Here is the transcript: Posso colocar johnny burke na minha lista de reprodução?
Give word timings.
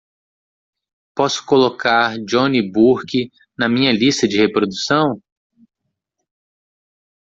Posso 1.15 1.45
colocar 1.45 2.17
johnny 2.25 2.71
burke 2.71 3.29
na 3.55 3.69
minha 3.69 3.91
lista 3.93 4.27
de 4.27 4.35
reprodução? 4.35 5.21